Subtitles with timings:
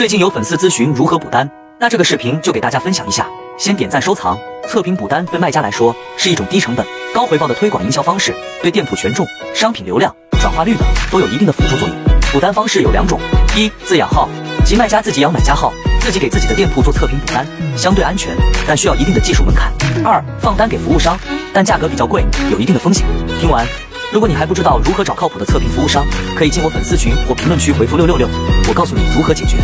[0.00, 1.46] 最近有粉丝咨询如何补单
[1.78, 3.28] 那这个视频就给大家分享一下。
[3.58, 4.34] 先点赞收藏
[4.66, 10.10] 测评补单对卖家来说是一种低成本高回报的推广营销方式对店铺权重商品流量
[10.40, 11.94] 转化率等都有一定的辅助作用。
[12.32, 13.20] 补单方式有两种
[13.54, 14.26] 一自养号
[14.64, 17.46] 即卖家自己养买家号自己给自己的店铺做测评补单
[17.76, 18.34] 相对安全
[18.66, 19.70] 但需要一定的技术门槛
[20.02, 21.14] 二放单给服务商
[21.52, 23.06] 但价格比较贵有一定的风险。
[23.38, 23.66] 听完
[24.10, 28.26] 如果你还不知道如何找靠谱的测评服务商可以进我粉丝群或评论区回复六六六
[28.66, 29.58] 我告诉你如何解决。